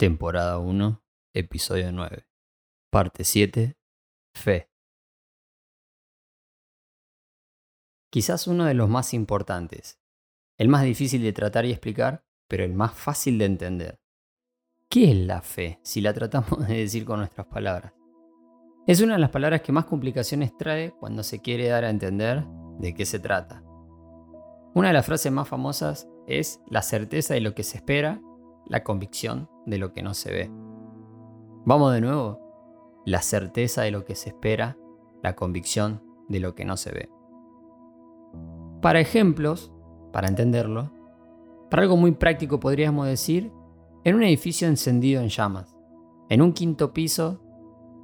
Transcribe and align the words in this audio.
Temporada 0.00 0.58
1, 0.58 1.04
Episodio 1.34 1.92
9. 1.92 2.26
Parte 2.90 3.22
7. 3.22 3.76
Fe. 4.34 4.70
Quizás 8.10 8.46
uno 8.46 8.64
de 8.64 8.72
los 8.72 8.88
más 8.88 9.12
importantes, 9.12 10.00
el 10.56 10.68
más 10.68 10.84
difícil 10.84 11.20
de 11.20 11.34
tratar 11.34 11.66
y 11.66 11.72
explicar, 11.72 12.24
pero 12.48 12.64
el 12.64 12.72
más 12.72 12.94
fácil 12.94 13.36
de 13.36 13.44
entender. 13.44 14.00
¿Qué 14.88 15.10
es 15.10 15.16
la 15.18 15.42
fe 15.42 15.80
si 15.82 16.00
la 16.00 16.14
tratamos 16.14 16.58
de 16.66 16.78
decir 16.78 17.04
con 17.04 17.18
nuestras 17.18 17.48
palabras? 17.48 17.92
Es 18.86 19.02
una 19.02 19.16
de 19.16 19.20
las 19.20 19.30
palabras 19.30 19.60
que 19.60 19.72
más 19.72 19.84
complicaciones 19.84 20.56
trae 20.56 20.92
cuando 20.98 21.22
se 21.22 21.42
quiere 21.42 21.68
dar 21.68 21.84
a 21.84 21.90
entender 21.90 22.46
de 22.78 22.94
qué 22.94 23.04
se 23.04 23.18
trata. 23.18 23.62
Una 24.74 24.88
de 24.88 24.94
las 24.94 25.04
frases 25.04 25.30
más 25.30 25.46
famosas 25.46 26.08
es 26.26 26.58
la 26.70 26.80
certeza 26.80 27.34
de 27.34 27.42
lo 27.42 27.54
que 27.54 27.64
se 27.64 27.76
espera, 27.76 28.22
la 28.70 28.84
convicción 28.84 29.50
de 29.70 29.78
lo 29.78 29.92
que 29.92 30.02
no 30.02 30.14
se 30.14 30.32
ve. 30.32 30.50
Vamos 31.64 31.94
de 31.94 32.00
nuevo. 32.00 32.40
La 33.06 33.22
certeza 33.22 33.82
de 33.82 33.90
lo 33.90 34.04
que 34.04 34.14
se 34.14 34.30
espera, 34.30 34.76
la 35.22 35.34
convicción 35.36 36.02
de 36.28 36.40
lo 36.40 36.54
que 36.54 36.64
no 36.64 36.76
se 36.76 36.92
ve. 36.92 37.08
Para 38.82 39.00
ejemplos, 39.00 39.72
para 40.12 40.28
entenderlo, 40.28 40.92
para 41.70 41.82
algo 41.82 41.96
muy 41.96 42.12
práctico 42.12 42.60
podríamos 42.60 43.06
decir, 43.06 43.52
en 44.04 44.16
un 44.16 44.22
edificio 44.22 44.66
encendido 44.66 45.22
en 45.22 45.28
llamas, 45.28 45.76
en 46.28 46.42
un 46.42 46.52
quinto 46.52 46.92
piso, 46.92 47.40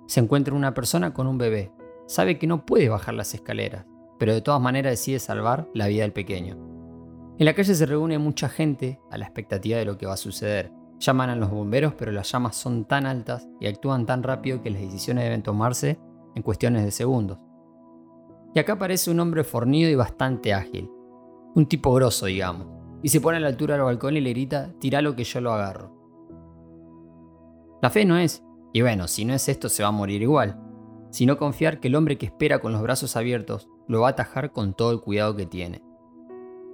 se 0.07 0.21
encuentra 0.21 0.55
una 0.55 0.74
persona 0.74 1.12
con 1.12 1.27
un 1.27 1.38
bebé. 1.38 1.73
Sabe 2.07 2.38
que 2.38 2.46
no 2.46 2.65
puede 2.65 2.88
bajar 2.88 3.15
las 3.15 3.35
escaleras, 3.35 3.87
pero 4.19 4.35
de 4.35 4.41
todas 4.41 4.60
maneras 4.60 4.93
decide 4.93 5.19
salvar 5.19 5.69
la 5.74 5.88
vida 5.88 6.02
del 6.02 6.12
pequeño. 6.12 6.57
En 7.38 7.45
la 7.45 7.55
calle 7.55 7.74
se 7.74 7.87
reúne 7.87 8.19
mucha 8.19 8.48
gente 8.48 9.01
a 9.10 9.19
la 9.19 9.24
expectativa 9.27 9.79
de 9.79 9.85
lo 9.85 9.98
que 9.98 10.07
va 10.07 10.15
a 10.15 10.19
suceder. 10.19 10.73
Llaman 10.99 11.31
a 11.31 11.37
los 11.37 11.51
bomberos, 11.51 11.95
pero 11.95 12.13
las 12.13 12.31
llamas 12.31 12.57
son 12.57 12.85
tan 12.85 13.07
altas 13.07 13.49
y 13.61 13.67
actúan 13.67 14.07
tan 14.07 14.23
rápido 14.23 14.63
que 14.63 14.71
las 14.71 14.80
decisiones 14.80 15.25
deben 15.25 15.43
tomarse 15.43 15.99
en 16.35 16.43
cuestiones 16.43 16.85
de 16.85 16.91
segundos. 16.91 17.38
Y 18.55 18.59
acá 18.59 18.75
aparece 18.75 19.11
un 19.11 19.21
hombre 19.21 19.45
fornido 19.45 19.91
y 19.91 19.95
bastante 19.95 20.55
ágil. 20.55 20.91
Un 21.55 21.66
tipo 21.66 21.93
grosso, 21.93 22.27
digamos. 22.27 22.66
Y 23.03 23.11
se 23.11 23.21
pone 23.21 23.37
a 23.37 23.41
la 23.41 23.49
altura 23.49 23.75
del 23.75 23.85
balcón 23.85 24.16
y 24.16 24.21
le 24.21 24.30
grita, 24.30 24.73
tira 24.79 25.03
lo 25.03 25.15
que 25.15 25.25
yo 25.25 25.41
lo 25.41 25.53
agarro. 25.53 25.95
La 27.83 27.91
fe 27.91 28.05
no 28.07 28.16
es, 28.16 28.43
y 28.73 28.81
bueno, 28.81 29.07
si 29.09 29.25
no 29.25 29.35
es 29.35 29.49
esto 29.49 29.69
se 29.69 29.83
va 29.83 29.91
a 29.91 29.93
morir 29.93 30.23
igual, 30.23 30.59
sino 31.10 31.37
confiar 31.37 31.81
que 31.81 31.88
el 31.88 31.95
hombre 31.95 32.19
que 32.19 32.27
espera 32.27 32.59
con 32.59 32.73
los 32.73 32.83
brazos 32.83 33.16
abiertos 33.16 33.69
lo 33.87 34.01
va 34.01 34.09
a 34.09 34.10
atajar 34.10 34.53
con 34.53 34.75
todo 34.75 34.91
el 34.93 35.01
cuidado 35.01 35.37
que 35.37 35.47
tiene. 35.47 35.83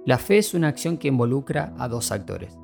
La 0.05 0.17
fe 0.17 0.37
es 0.37 0.53
una 0.53 0.69
acción 0.69 0.97
que 0.97 1.07
involucra 1.07 1.73
a 1.77 1.87
dos 1.87 2.11
actores. 2.11 2.57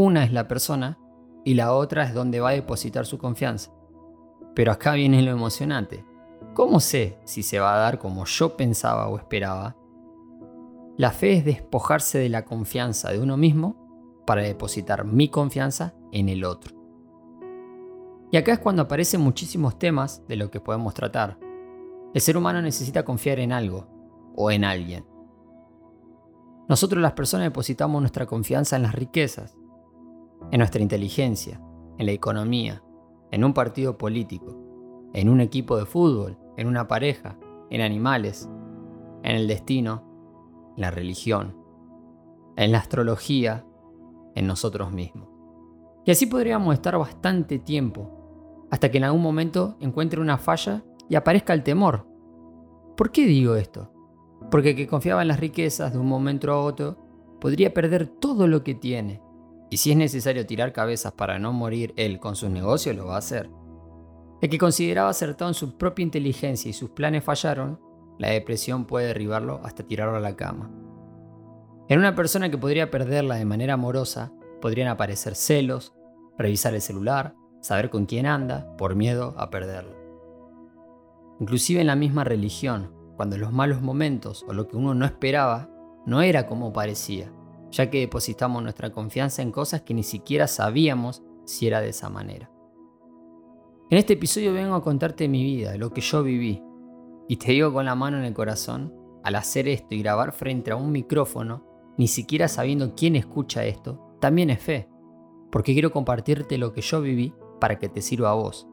Una 0.00 0.22
es 0.22 0.32
la 0.32 0.46
persona 0.46 0.96
y 1.44 1.54
la 1.54 1.74
otra 1.74 2.04
es 2.04 2.14
donde 2.14 2.38
va 2.38 2.50
a 2.50 2.52
depositar 2.52 3.04
su 3.04 3.18
confianza. 3.18 3.72
Pero 4.54 4.70
acá 4.70 4.92
viene 4.92 5.22
lo 5.22 5.32
emocionante. 5.32 6.04
¿Cómo 6.54 6.78
sé 6.78 7.18
si 7.24 7.42
se 7.42 7.58
va 7.58 7.74
a 7.74 7.78
dar 7.78 7.98
como 7.98 8.24
yo 8.24 8.56
pensaba 8.56 9.08
o 9.08 9.16
esperaba? 9.16 9.74
La 10.96 11.10
fe 11.10 11.38
es 11.38 11.44
despojarse 11.44 12.18
de 12.18 12.28
la 12.28 12.44
confianza 12.44 13.10
de 13.10 13.18
uno 13.18 13.36
mismo 13.36 14.22
para 14.24 14.42
depositar 14.42 15.04
mi 15.04 15.30
confianza 15.30 15.94
en 16.12 16.28
el 16.28 16.44
otro. 16.44 16.76
Y 18.30 18.36
acá 18.36 18.52
es 18.52 18.60
cuando 18.60 18.82
aparecen 18.82 19.20
muchísimos 19.20 19.80
temas 19.80 20.22
de 20.28 20.36
lo 20.36 20.48
que 20.48 20.60
podemos 20.60 20.94
tratar. 20.94 21.40
El 22.14 22.20
ser 22.20 22.36
humano 22.36 22.62
necesita 22.62 23.04
confiar 23.04 23.40
en 23.40 23.50
algo 23.50 23.88
o 24.36 24.52
en 24.52 24.62
alguien. 24.62 25.04
Nosotros 26.68 27.02
las 27.02 27.14
personas 27.14 27.46
depositamos 27.46 28.00
nuestra 28.00 28.26
confianza 28.26 28.76
en 28.76 28.82
las 28.82 28.94
riquezas, 28.94 29.58
en 30.50 30.58
nuestra 30.58 30.82
inteligencia, 30.82 31.60
en 31.98 32.06
la 32.06 32.12
economía, 32.12 32.82
en 33.30 33.44
un 33.44 33.52
partido 33.52 33.98
político, 33.98 34.56
en 35.12 35.28
un 35.28 35.40
equipo 35.40 35.76
de 35.76 35.86
fútbol, 35.86 36.38
en 36.56 36.66
una 36.66 36.88
pareja, 36.88 37.38
en 37.70 37.80
animales, 37.80 38.48
en 39.22 39.36
el 39.36 39.46
destino, 39.46 40.04
en 40.76 40.82
la 40.82 40.90
religión, 40.90 41.56
en 42.56 42.72
la 42.72 42.78
astrología, 42.78 43.66
en 44.34 44.46
nosotros 44.46 44.92
mismos. 44.92 45.28
Y 46.04 46.10
así 46.10 46.26
podríamos 46.26 46.74
estar 46.74 46.96
bastante 46.96 47.58
tiempo, 47.58 48.66
hasta 48.70 48.90
que 48.90 48.98
en 48.98 49.04
algún 49.04 49.22
momento 49.22 49.76
encuentre 49.80 50.20
una 50.20 50.38
falla 50.38 50.82
y 51.08 51.16
aparezca 51.16 51.52
el 51.52 51.62
temor. 51.62 52.06
¿Por 52.96 53.10
qué 53.10 53.26
digo 53.26 53.54
esto? 53.54 53.92
Porque 54.50 54.70
el 54.70 54.76
que 54.76 54.86
confiaba 54.86 55.22
en 55.22 55.28
las 55.28 55.40
riquezas 55.40 55.92
de 55.92 55.98
un 55.98 56.08
momento 56.08 56.50
a 56.50 56.60
otro 56.62 56.96
podría 57.40 57.74
perder 57.74 58.06
todo 58.06 58.46
lo 58.46 58.64
que 58.64 58.74
tiene 58.74 59.22
y 59.70 59.76
si 59.76 59.90
es 59.90 59.96
necesario 59.96 60.46
tirar 60.46 60.72
cabezas 60.72 61.12
para 61.12 61.38
no 61.38 61.52
morir 61.52 61.92
él 61.96 62.18
con 62.18 62.36
sus 62.36 62.50
negocios, 62.50 62.96
lo 62.96 63.06
va 63.06 63.16
a 63.16 63.18
hacer. 63.18 63.50
El 64.40 64.48
que 64.48 64.58
consideraba 64.58 65.10
acertado 65.10 65.50
en 65.50 65.54
su 65.54 65.76
propia 65.76 66.04
inteligencia 66.04 66.70
y 66.70 66.72
sus 66.72 66.90
planes 66.90 67.24
fallaron, 67.24 67.80
la 68.18 68.30
depresión 68.30 68.84
puede 68.86 69.08
derribarlo 69.08 69.60
hasta 69.64 69.84
tirarlo 69.84 70.16
a 70.16 70.20
la 70.20 70.36
cama. 70.36 70.70
En 71.88 71.98
una 71.98 72.14
persona 72.14 72.50
que 72.50 72.58
podría 72.58 72.90
perderla 72.90 73.36
de 73.36 73.44
manera 73.44 73.74
amorosa, 73.74 74.32
podrían 74.60 74.88
aparecer 74.88 75.34
celos, 75.34 75.94
revisar 76.36 76.74
el 76.74 76.80
celular, 76.80 77.34
saber 77.60 77.90
con 77.90 78.06
quién 78.06 78.26
anda, 78.26 78.76
por 78.76 78.94
miedo 78.94 79.34
a 79.38 79.50
perderlo. 79.50 79.96
Inclusive 81.40 81.80
en 81.80 81.86
la 81.86 81.96
misma 81.96 82.24
religión, 82.24 82.92
cuando 83.16 83.36
los 83.38 83.52
malos 83.52 83.82
momentos 83.82 84.44
o 84.48 84.52
lo 84.52 84.68
que 84.68 84.76
uno 84.76 84.94
no 84.94 85.04
esperaba 85.04 85.68
no 86.06 86.22
era 86.22 86.46
como 86.46 86.72
parecía, 86.72 87.32
ya 87.70 87.90
que 87.90 88.00
depositamos 88.00 88.62
nuestra 88.62 88.90
confianza 88.90 89.42
en 89.42 89.52
cosas 89.52 89.82
que 89.82 89.94
ni 89.94 90.02
siquiera 90.02 90.46
sabíamos 90.46 91.22
si 91.44 91.66
era 91.66 91.80
de 91.80 91.90
esa 91.90 92.08
manera. 92.08 92.50
En 93.90 93.98
este 93.98 94.14
episodio 94.14 94.52
vengo 94.52 94.74
a 94.74 94.82
contarte 94.82 95.28
mi 95.28 95.42
vida, 95.42 95.76
lo 95.76 95.90
que 95.92 96.00
yo 96.00 96.22
viví, 96.22 96.62
y 97.26 97.36
te 97.36 97.52
digo 97.52 97.72
con 97.72 97.84
la 97.84 97.94
mano 97.94 98.18
en 98.18 98.24
el 98.24 98.34
corazón, 98.34 98.94
al 99.24 99.34
hacer 99.34 99.68
esto 99.68 99.94
y 99.94 100.02
grabar 100.02 100.32
frente 100.32 100.70
a 100.70 100.76
un 100.76 100.92
micrófono, 100.92 101.64
ni 101.96 102.06
siquiera 102.06 102.48
sabiendo 102.48 102.94
quién 102.94 103.16
escucha 103.16 103.64
esto, 103.64 104.16
también 104.20 104.50
es 104.50 104.62
fe, 104.62 104.88
porque 105.50 105.72
quiero 105.72 105.90
compartirte 105.90 106.58
lo 106.58 106.72
que 106.72 106.82
yo 106.82 107.00
viví 107.00 107.34
para 107.60 107.78
que 107.78 107.88
te 107.88 108.02
sirva 108.02 108.30
a 108.30 108.34
vos. 108.34 108.68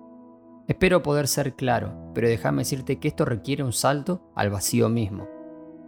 Espero 0.68 1.02
poder 1.02 1.28
ser 1.28 1.56
claro, 1.56 2.12
pero 2.14 2.28
déjame 2.28 2.62
decirte 2.62 3.00
que 3.00 3.08
esto 3.08 3.24
requiere 3.24 3.64
un 3.64 3.74
salto 3.74 4.32
al 4.36 4.50
vacío 4.50 4.90
mismo 4.90 5.35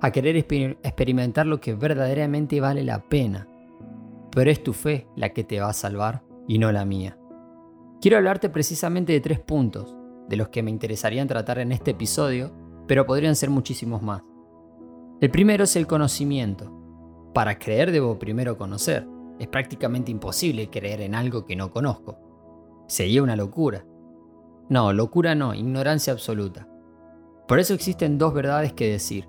a 0.02 0.12
querer 0.12 0.36
experimentar 0.36 1.46
lo 1.48 1.60
que 1.60 1.74
verdaderamente 1.74 2.62
vale 2.62 2.84
la 2.84 3.04
pena. 3.04 3.48
Pero 4.32 4.52
es 4.52 4.64
tu 4.64 4.74
fe 4.74 5.08
la 5.16 5.30
que 5.30 5.44
te 5.44 5.60
va 5.60 5.70
a 5.70 5.74
salvar 5.74 6.24
y 6.48 6.60
no 6.60 6.72
la 6.72 6.86
mía. 6.86 7.18
Quiero 8.00 8.18
hablarte 8.18 8.50
precisamente 8.50 9.14
de 9.14 9.22
tres 9.22 9.40
puntos, 9.40 9.96
de 10.30 10.38
los 10.38 10.50
que 10.50 10.62
me 10.62 10.70
interesarían 10.70 11.28
tratar 11.28 11.60
en 11.60 11.72
este 11.72 11.92
episodio, 11.92 12.52
pero 12.88 13.06
podrían 13.06 13.36
ser 13.36 13.50
muchísimos 13.50 14.04
más. 14.04 14.22
El 15.20 15.32
primero 15.32 15.64
es 15.64 15.76
el 15.76 15.88
conocimiento. 15.88 16.72
Para 17.34 17.58
creer 17.58 17.92
debo 17.92 18.20
primero 18.20 18.58
conocer. 18.58 19.08
Es 19.40 19.48
prácticamente 19.48 20.12
imposible 20.12 20.70
creer 20.70 21.02
en 21.02 21.16
algo 21.16 21.46
que 21.46 21.56
no 21.56 21.72
conozco. 21.72 22.20
Sería 22.88 23.24
una 23.24 23.36
locura. 23.36 23.86
No, 24.70 24.94
locura 24.94 25.34
no, 25.34 25.54
ignorancia 25.56 26.14
absoluta. 26.14 26.68
Por 27.48 27.60
eso 27.60 27.74
existen 27.74 28.18
dos 28.18 28.34
verdades 28.34 28.74
que 28.74 28.92
decir 28.92 29.28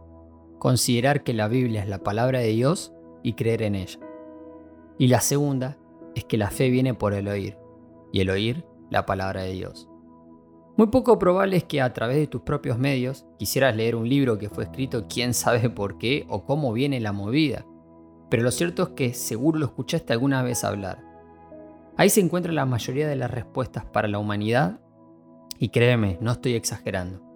considerar 0.59 1.23
que 1.23 1.35
la 1.35 1.49
Biblia 1.49 1.83
es 1.83 1.89
la 1.89 2.03
palabra 2.03 2.41
de 2.41 2.49
Dios 2.49 2.93
y 3.23 3.35
creer 3.35 3.63
en 3.63 3.75
ella. 3.75 4.01
Y 4.99 5.09
la 5.09 5.21
segunda 5.21 5.79
es 6.15 6.25
que 6.25 6.37
la 6.37 6.51
fe 6.51 6.71
viene 6.71 6.95
por 6.95 7.15
el 7.15 7.29
oír, 7.29 7.57
y 8.13 8.21
el 8.21 8.31
oír 8.31 8.65
la 8.91 9.07
palabra 9.07 9.43
de 9.43 9.53
Dios. 9.53 9.89
Muy 10.77 10.89
poco 10.89 11.19
probable 11.19 11.57
es 11.57 11.65
que 11.65 11.81
a 11.81 11.93
través 11.93 12.17
de 12.17 12.27
tus 12.27 12.43
propios 12.43 12.79
medios 12.79 13.27
quisieras 13.39 13.75
leer 13.75 13.97
un 13.97 14.09
libro 14.09 14.39
que 14.39 14.49
fue 14.49 14.65
escrito 14.65 15.07
quién 15.09 15.35
sabe 15.35 15.71
por 15.71 15.99
qué 15.99 16.27
o 16.29 16.45
cómo 16.45 16.73
viene 16.73 17.01
la 17.01 17.13
movida, 17.13 17.67
pero 18.31 18.43
lo 18.43 18.51
cierto 18.51 18.83
es 18.83 18.89
que 18.91 19.15
seguro 19.15 19.59
lo 19.59 19.67
escuchaste 19.67 20.13
alguna 20.13 20.43
vez 20.43 20.65
hablar. 20.65 21.05
Ahí 21.97 22.11
se 22.11 22.21
encuentra 22.21 22.53
la 22.53 22.65
mayoría 22.65 23.09
de 23.09 23.17
las 23.17 23.31
respuestas 23.31 23.85
para 23.85 24.07
la 24.07 24.19
humanidad 24.19 24.81
y 25.59 25.71
créeme, 25.71 26.19
no 26.21 26.31
estoy 26.31 26.55
exagerando. 26.55 27.28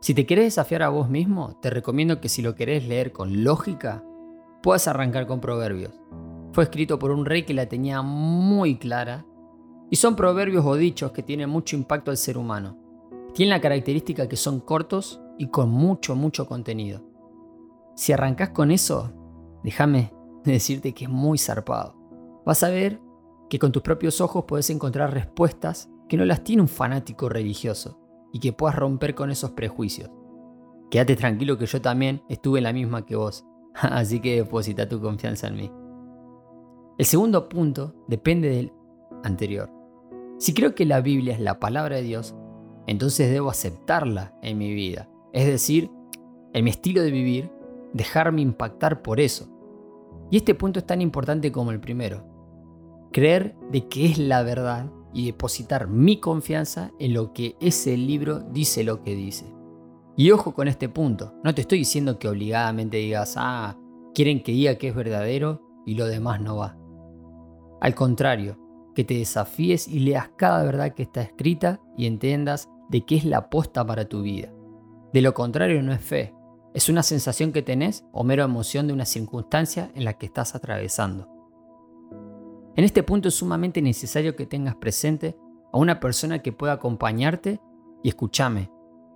Si 0.00 0.14
te 0.14 0.26
querés 0.26 0.44
desafiar 0.44 0.84
a 0.84 0.90
vos 0.90 1.08
mismo, 1.08 1.58
te 1.60 1.70
recomiendo 1.70 2.20
que 2.20 2.28
si 2.28 2.40
lo 2.40 2.54
querés 2.54 2.86
leer 2.86 3.12
con 3.12 3.42
lógica, 3.42 4.04
puedas 4.62 4.86
arrancar 4.86 5.26
con 5.26 5.40
Proverbios. 5.40 5.92
Fue 6.52 6.64
escrito 6.64 7.00
por 7.00 7.10
un 7.10 7.26
rey 7.26 7.42
que 7.42 7.52
la 7.52 7.66
tenía 7.66 8.00
muy 8.02 8.78
clara 8.78 9.26
y 9.90 9.96
son 9.96 10.14
proverbios 10.14 10.64
o 10.64 10.76
dichos 10.76 11.10
que 11.10 11.22
tienen 11.22 11.50
mucho 11.50 11.74
impacto 11.74 12.12
al 12.12 12.16
ser 12.16 12.38
humano. 12.38 12.78
Tienen 13.34 13.50
la 13.50 13.60
característica 13.60 14.28
que 14.28 14.36
son 14.36 14.60
cortos 14.60 15.20
y 15.36 15.48
con 15.48 15.68
mucho, 15.70 16.14
mucho 16.14 16.46
contenido. 16.46 17.02
Si 17.96 18.12
arrancás 18.12 18.50
con 18.50 18.70
eso, 18.70 19.12
déjame 19.64 20.12
decirte 20.44 20.94
que 20.94 21.04
es 21.04 21.10
muy 21.10 21.38
zarpado. 21.38 21.96
Vas 22.46 22.62
a 22.62 22.70
ver 22.70 23.00
que 23.50 23.58
con 23.58 23.72
tus 23.72 23.82
propios 23.82 24.20
ojos 24.20 24.44
puedes 24.46 24.70
encontrar 24.70 25.12
respuestas 25.12 25.90
que 26.08 26.16
no 26.16 26.24
las 26.24 26.44
tiene 26.44 26.62
un 26.62 26.68
fanático 26.68 27.28
religioso 27.28 27.98
y 28.32 28.40
que 28.40 28.52
puedas 28.52 28.76
romper 28.76 29.14
con 29.14 29.30
esos 29.30 29.52
prejuicios. 29.52 30.10
Quédate 30.90 31.16
tranquilo 31.16 31.58
que 31.58 31.66
yo 31.66 31.80
también 31.80 32.22
estuve 32.28 32.58
en 32.58 32.64
la 32.64 32.72
misma 32.72 33.04
que 33.04 33.16
vos, 33.16 33.44
así 33.74 34.20
que 34.20 34.36
deposita 34.36 34.88
tu 34.88 35.00
confianza 35.00 35.48
en 35.48 35.56
mí. 35.56 35.72
El 36.98 37.04
segundo 37.04 37.48
punto 37.48 37.94
depende 38.08 38.48
del 38.48 38.72
anterior. 39.22 39.70
Si 40.38 40.54
creo 40.54 40.74
que 40.74 40.84
la 40.84 41.00
Biblia 41.00 41.34
es 41.34 41.40
la 41.40 41.58
palabra 41.58 41.96
de 41.96 42.02
Dios, 42.02 42.34
entonces 42.86 43.30
debo 43.30 43.50
aceptarla 43.50 44.34
en 44.42 44.58
mi 44.58 44.72
vida. 44.72 45.08
Es 45.32 45.46
decir, 45.46 45.90
en 46.52 46.64
mi 46.64 46.70
estilo 46.70 47.02
de 47.02 47.10
vivir, 47.10 47.52
dejarme 47.92 48.40
impactar 48.40 49.02
por 49.02 49.20
eso. 49.20 49.48
Y 50.30 50.38
este 50.38 50.54
punto 50.54 50.78
es 50.78 50.86
tan 50.86 51.00
importante 51.02 51.52
como 51.52 51.70
el 51.70 51.80
primero. 51.80 52.24
Creer 53.12 53.56
de 53.70 53.88
que 53.88 54.06
es 54.06 54.18
la 54.18 54.42
verdad 54.42 54.90
y 55.12 55.26
depositar 55.26 55.88
mi 55.88 56.20
confianza 56.20 56.90
en 56.98 57.14
lo 57.14 57.32
que 57.32 57.56
ese 57.60 57.96
libro 57.96 58.40
dice 58.40 58.84
lo 58.84 59.02
que 59.02 59.14
dice. 59.14 59.46
Y 60.16 60.30
ojo 60.30 60.52
con 60.52 60.68
este 60.68 60.88
punto, 60.88 61.34
no 61.44 61.54
te 61.54 61.60
estoy 61.60 61.78
diciendo 61.78 62.18
que 62.18 62.28
obligadamente 62.28 62.96
digas, 62.96 63.34
ah, 63.36 63.78
quieren 64.14 64.42
que 64.42 64.52
diga 64.52 64.76
que 64.76 64.88
es 64.88 64.94
verdadero 64.94 65.62
y 65.86 65.94
lo 65.94 66.06
demás 66.06 66.40
no 66.40 66.56
va. 66.56 66.76
Al 67.80 67.94
contrario, 67.94 68.58
que 68.94 69.04
te 69.04 69.14
desafíes 69.14 69.86
y 69.86 70.00
leas 70.00 70.30
cada 70.36 70.64
verdad 70.64 70.92
que 70.92 71.04
está 71.04 71.22
escrita 71.22 71.80
y 71.96 72.06
entiendas 72.06 72.68
de 72.88 73.04
qué 73.06 73.14
es 73.14 73.24
la 73.24 73.38
aposta 73.38 73.86
para 73.86 74.06
tu 74.06 74.22
vida. 74.22 74.52
De 75.12 75.22
lo 75.22 75.34
contrario 75.34 75.82
no 75.82 75.92
es 75.92 76.00
fe, 76.00 76.34
es 76.74 76.88
una 76.88 77.02
sensación 77.02 77.52
que 77.52 77.62
tenés 77.62 78.04
o 78.12 78.24
mera 78.24 78.44
emoción 78.44 78.86
de 78.86 78.92
una 78.92 79.04
circunstancia 79.04 79.90
en 79.94 80.04
la 80.04 80.14
que 80.14 80.26
estás 80.26 80.54
atravesando. 80.54 81.37
En 82.78 82.84
este 82.84 83.02
punto 83.02 83.26
es 83.26 83.34
sumamente 83.34 83.82
necesario 83.82 84.36
que 84.36 84.46
tengas 84.46 84.76
presente 84.76 85.36
a 85.72 85.78
una 85.78 85.98
persona 85.98 86.42
que 86.42 86.52
pueda 86.52 86.74
acompañarte 86.74 87.60
y 88.04 88.08
escúchame, 88.08 88.70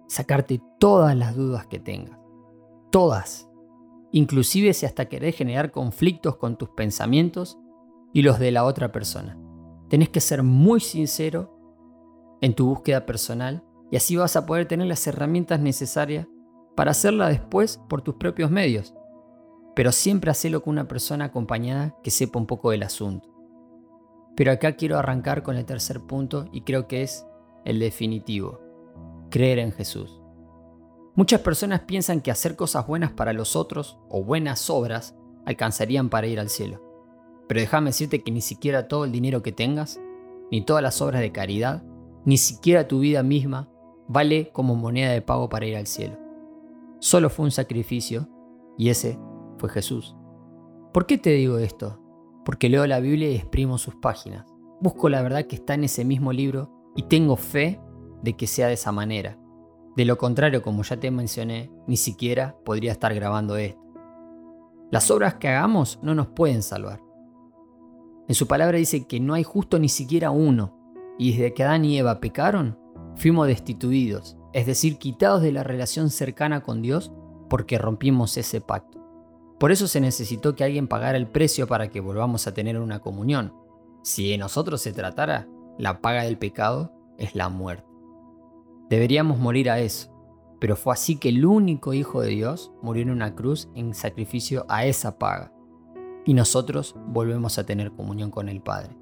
sacarte 0.08 0.60
todas 0.80 1.16
las 1.16 1.36
dudas 1.36 1.68
que 1.68 1.78
tengas. 1.78 2.18
Todas. 2.90 3.48
Inclusive 4.10 4.74
si 4.74 4.84
hasta 4.84 5.04
querés 5.08 5.36
generar 5.36 5.70
conflictos 5.70 6.38
con 6.38 6.58
tus 6.58 6.70
pensamientos 6.70 7.56
y 8.12 8.22
los 8.22 8.40
de 8.40 8.50
la 8.50 8.64
otra 8.64 8.90
persona. 8.90 9.38
Tenés 9.88 10.08
que 10.08 10.20
ser 10.20 10.42
muy 10.42 10.80
sincero 10.80 11.56
en 12.40 12.54
tu 12.54 12.66
búsqueda 12.66 13.06
personal 13.06 13.62
y 13.92 13.96
así 13.96 14.16
vas 14.16 14.34
a 14.34 14.44
poder 14.44 14.66
tener 14.66 14.88
las 14.88 15.06
herramientas 15.06 15.60
necesarias 15.60 16.26
para 16.74 16.90
hacerla 16.90 17.28
después 17.28 17.80
por 17.88 18.02
tus 18.02 18.16
propios 18.16 18.50
medios. 18.50 18.92
Pero 19.76 19.92
siempre 19.92 20.32
hacelo 20.32 20.64
con 20.64 20.72
una 20.72 20.88
persona 20.88 21.26
acompañada 21.26 21.94
que 22.02 22.10
sepa 22.10 22.40
un 22.40 22.46
poco 22.46 22.72
del 22.72 22.82
asunto. 22.82 23.31
Pero 24.36 24.52
acá 24.52 24.72
quiero 24.72 24.98
arrancar 24.98 25.42
con 25.42 25.56
el 25.56 25.64
tercer 25.64 26.00
punto 26.00 26.46
y 26.52 26.62
creo 26.62 26.88
que 26.88 27.02
es 27.02 27.26
el 27.64 27.78
definitivo, 27.78 28.60
creer 29.30 29.58
en 29.58 29.72
Jesús. 29.72 30.22
Muchas 31.14 31.40
personas 31.40 31.80
piensan 31.80 32.22
que 32.22 32.30
hacer 32.30 32.56
cosas 32.56 32.86
buenas 32.86 33.12
para 33.12 33.34
los 33.34 33.54
otros 33.56 33.98
o 34.08 34.24
buenas 34.24 34.70
obras 34.70 35.14
alcanzarían 35.44 36.08
para 36.08 36.26
ir 36.26 36.40
al 36.40 36.48
cielo. 36.48 36.80
Pero 37.48 37.60
déjame 37.60 37.90
decirte 37.90 38.22
que 38.22 38.30
ni 38.30 38.40
siquiera 38.40 38.88
todo 38.88 39.04
el 39.04 39.12
dinero 39.12 39.42
que 39.42 39.52
tengas, 39.52 40.00
ni 40.50 40.64
todas 40.64 40.82
las 40.82 41.02
obras 41.02 41.20
de 41.20 41.32
caridad, 41.32 41.82
ni 42.24 42.38
siquiera 42.38 42.88
tu 42.88 43.00
vida 43.00 43.22
misma 43.22 43.68
vale 44.08 44.50
como 44.52 44.74
moneda 44.74 45.12
de 45.12 45.22
pago 45.22 45.48
para 45.48 45.66
ir 45.66 45.76
al 45.76 45.86
cielo. 45.86 46.18
Solo 46.98 47.28
fue 47.28 47.44
un 47.44 47.50
sacrificio 47.50 48.28
y 48.78 48.88
ese 48.88 49.18
fue 49.58 49.68
Jesús. 49.68 50.16
¿Por 50.92 51.06
qué 51.06 51.18
te 51.18 51.30
digo 51.30 51.58
esto? 51.58 52.01
Porque 52.44 52.68
leo 52.68 52.86
la 52.86 53.00
Biblia 53.00 53.30
y 53.30 53.36
exprimo 53.36 53.78
sus 53.78 53.94
páginas. 53.96 54.46
Busco 54.80 55.08
la 55.08 55.22
verdad 55.22 55.46
que 55.46 55.56
está 55.56 55.74
en 55.74 55.84
ese 55.84 56.04
mismo 56.04 56.32
libro 56.32 56.70
y 56.96 57.04
tengo 57.04 57.36
fe 57.36 57.80
de 58.22 58.34
que 58.34 58.46
sea 58.46 58.68
de 58.68 58.74
esa 58.74 58.92
manera. 58.92 59.38
De 59.96 60.04
lo 60.04 60.16
contrario, 60.16 60.62
como 60.62 60.82
ya 60.82 60.98
te 60.98 61.10
mencioné, 61.10 61.70
ni 61.86 61.96
siquiera 61.96 62.56
podría 62.64 62.92
estar 62.92 63.14
grabando 63.14 63.56
esto. 63.56 63.80
Las 64.90 65.10
obras 65.10 65.34
que 65.34 65.48
hagamos 65.48 65.98
no 66.02 66.14
nos 66.14 66.28
pueden 66.28 66.62
salvar. 66.62 67.02
En 68.28 68.34
su 68.34 68.46
palabra 68.46 68.78
dice 68.78 69.06
que 69.06 69.20
no 69.20 69.34
hay 69.34 69.42
justo 69.42 69.78
ni 69.78 69.88
siquiera 69.88 70.30
uno, 70.30 70.78
y 71.18 71.32
desde 71.32 71.52
que 71.52 71.64
Adán 71.64 71.84
y 71.84 71.98
Eva 71.98 72.20
pecaron, 72.20 72.78
fuimos 73.16 73.46
destituidos, 73.46 74.38
es 74.52 74.66
decir, 74.66 74.98
quitados 74.98 75.42
de 75.42 75.52
la 75.52 75.62
relación 75.62 76.10
cercana 76.10 76.62
con 76.62 76.82
Dios 76.82 77.12
porque 77.48 77.78
rompimos 77.78 78.36
ese 78.36 78.60
pacto. 78.60 79.01
Por 79.62 79.70
eso 79.70 79.86
se 79.86 80.00
necesitó 80.00 80.56
que 80.56 80.64
alguien 80.64 80.88
pagara 80.88 81.16
el 81.16 81.28
precio 81.28 81.68
para 81.68 81.88
que 81.88 82.00
volvamos 82.00 82.48
a 82.48 82.52
tener 82.52 82.80
una 82.80 82.98
comunión. 82.98 83.54
Si 84.02 84.28
de 84.28 84.36
nosotros 84.36 84.80
se 84.80 84.92
tratara, 84.92 85.46
la 85.78 86.00
paga 86.00 86.24
del 86.24 86.36
pecado 86.36 86.92
es 87.16 87.36
la 87.36 87.48
muerte. 87.48 87.86
Deberíamos 88.90 89.38
morir 89.38 89.70
a 89.70 89.78
eso, 89.78 90.10
pero 90.58 90.74
fue 90.74 90.92
así 90.92 91.16
que 91.16 91.28
el 91.28 91.46
único 91.46 91.94
Hijo 91.94 92.22
de 92.22 92.30
Dios 92.30 92.72
murió 92.82 93.04
en 93.04 93.10
una 93.10 93.36
cruz 93.36 93.68
en 93.76 93.94
sacrificio 93.94 94.66
a 94.68 94.84
esa 94.84 95.16
paga. 95.16 95.52
Y 96.24 96.34
nosotros 96.34 96.96
volvemos 97.06 97.56
a 97.56 97.64
tener 97.64 97.92
comunión 97.92 98.32
con 98.32 98.48
el 98.48 98.62
Padre. 98.62 98.98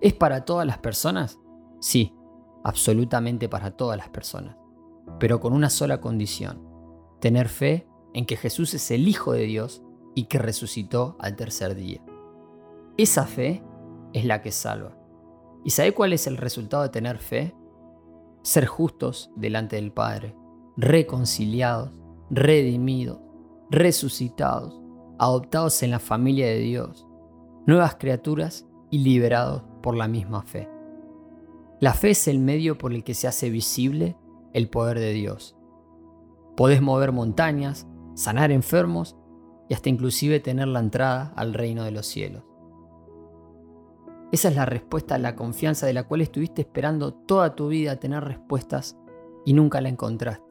¿Es 0.00 0.12
para 0.12 0.44
todas 0.44 0.68
las 0.68 0.78
personas? 0.78 1.40
Sí, 1.80 2.14
absolutamente 2.62 3.48
para 3.48 3.72
todas 3.72 3.98
las 3.98 4.08
personas, 4.08 4.56
pero 5.18 5.40
con 5.40 5.52
una 5.52 5.68
sola 5.68 6.00
condición, 6.00 6.62
tener 7.18 7.48
fe 7.48 7.88
en 8.14 8.24
que 8.24 8.36
Jesús 8.36 8.72
es 8.74 8.90
el 8.90 9.06
Hijo 9.06 9.32
de 9.32 9.42
Dios 9.42 9.82
y 10.14 10.24
que 10.24 10.38
resucitó 10.38 11.16
al 11.18 11.36
tercer 11.36 11.74
día. 11.74 12.00
Esa 12.96 13.26
fe 13.26 13.62
es 14.12 14.24
la 14.24 14.40
que 14.40 14.52
salva. 14.52 14.96
¿Y 15.64 15.70
sabe 15.70 15.92
cuál 15.92 16.12
es 16.12 16.26
el 16.26 16.36
resultado 16.36 16.84
de 16.84 16.88
tener 16.90 17.18
fe? 17.18 17.54
Ser 18.42 18.66
justos 18.66 19.30
delante 19.36 19.76
del 19.76 19.92
Padre, 19.92 20.36
reconciliados, 20.76 21.90
redimidos, 22.30 23.18
resucitados, 23.70 24.80
adoptados 25.18 25.82
en 25.82 25.90
la 25.90 25.98
familia 25.98 26.46
de 26.46 26.58
Dios, 26.58 27.06
nuevas 27.66 27.96
criaturas 27.96 28.66
y 28.90 28.98
liberados 28.98 29.62
por 29.82 29.96
la 29.96 30.06
misma 30.06 30.42
fe. 30.42 30.68
La 31.80 31.94
fe 31.94 32.10
es 32.10 32.28
el 32.28 32.38
medio 32.38 32.78
por 32.78 32.92
el 32.92 33.02
que 33.02 33.14
se 33.14 33.26
hace 33.26 33.50
visible 33.50 34.16
el 34.52 34.68
poder 34.68 35.00
de 35.00 35.12
Dios. 35.12 35.56
Podés 36.56 36.80
mover 36.80 37.10
montañas, 37.10 37.86
sanar 38.14 38.52
enfermos 38.52 39.16
y 39.68 39.74
hasta 39.74 39.88
inclusive 39.88 40.40
tener 40.40 40.68
la 40.68 40.80
entrada 40.80 41.32
al 41.36 41.54
reino 41.54 41.84
de 41.84 41.90
los 41.90 42.06
cielos. 42.06 42.44
Esa 44.32 44.48
es 44.48 44.56
la 44.56 44.66
respuesta 44.66 45.14
a 45.14 45.18
la 45.18 45.36
confianza 45.36 45.86
de 45.86 45.92
la 45.92 46.04
cual 46.04 46.20
estuviste 46.20 46.62
esperando 46.62 47.14
toda 47.14 47.54
tu 47.54 47.68
vida 47.68 48.00
tener 48.00 48.24
respuestas 48.24 48.98
y 49.44 49.52
nunca 49.52 49.80
la 49.80 49.88
encontraste. 49.88 50.44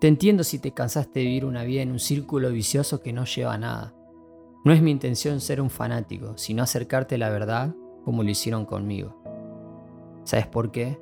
Te 0.00 0.08
entiendo 0.08 0.44
si 0.44 0.58
te 0.58 0.72
cansaste 0.72 1.20
de 1.20 1.26
vivir 1.26 1.44
una 1.44 1.64
vida 1.64 1.82
en 1.82 1.92
un 1.92 2.00
círculo 2.00 2.50
vicioso 2.50 3.00
que 3.00 3.12
no 3.12 3.24
lleva 3.24 3.54
a 3.54 3.58
nada. 3.58 3.94
No 4.64 4.72
es 4.72 4.82
mi 4.82 4.90
intención 4.90 5.40
ser 5.40 5.60
un 5.60 5.70
fanático, 5.70 6.36
sino 6.36 6.62
acercarte 6.62 7.14
a 7.14 7.18
la 7.18 7.30
verdad 7.30 7.74
como 8.04 8.22
lo 8.22 8.30
hicieron 8.30 8.66
conmigo. 8.66 9.16
¿Sabes 10.24 10.46
por 10.46 10.72
qué? 10.72 11.00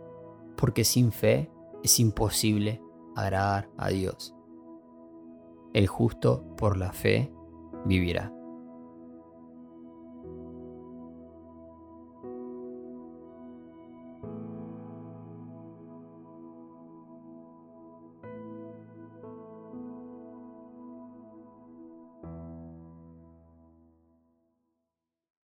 Porque 0.57 0.85
sin 0.85 1.13
fe 1.13 1.51
es 1.83 1.99
imposible 1.99 2.83
agradar 3.17 3.71
a 3.77 3.89
Dios. 3.89 4.35
El 5.73 5.87
justo 5.87 6.45
por 6.57 6.77
la 6.77 6.93
fe 6.93 7.33
vivirá. 7.85 8.33